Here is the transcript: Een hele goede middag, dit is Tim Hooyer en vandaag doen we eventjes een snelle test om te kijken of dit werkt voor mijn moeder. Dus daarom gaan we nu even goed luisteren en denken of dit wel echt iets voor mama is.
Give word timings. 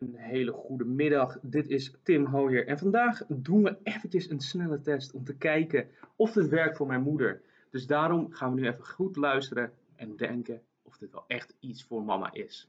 Een 0.00 0.16
hele 0.16 0.52
goede 0.52 0.84
middag, 0.84 1.38
dit 1.42 1.68
is 1.68 1.94
Tim 2.02 2.24
Hooyer 2.24 2.66
en 2.66 2.78
vandaag 2.78 3.22
doen 3.28 3.62
we 3.62 3.76
eventjes 3.82 4.30
een 4.30 4.40
snelle 4.40 4.80
test 4.80 5.12
om 5.12 5.24
te 5.24 5.36
kijken 5.36 5.88
of 6.16 6.32
dit 6.32 6.48
werkt 6.48 6.76
voor 6.76 6.86
mijn 6.86 7.02
moeder. 7.02 7.42
Dus 7.70 7.86
daarom 7.86 8.32
gaan 8.32 8.54
we 8.54 8.60
nu 8.60 8.66
even 8.66 8.84
goed 8.84 9.16
luisteren 9.16 9.72
en 9.96 10.16
denken 10.16 10.60
of 10.82 10.98
dit 10.98 11.12
wel 11.12 11.24
echt 11.26 11.54
iets 11.60 11.84
voor 11.84 12.02
mama 12.02 12.32
is. 12.32 12.68